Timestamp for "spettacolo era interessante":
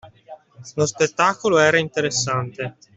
0.87-2.75